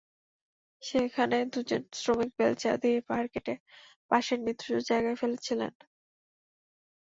সেখানে 0.81 1.37
দুজন 1.53 1.81
শ্রমিক 1.93 2.31
বেলচা 2.39 2.71
দিয়ে 2.83 2.99
পাহাড় 3.07 3.29
কেটে 3.33 3.53
পাশের 4.11 4.39
নিচু 4.45 4.71
জায়গায় 4.89 5.17
ফেলছিলেন। 5.21 5.73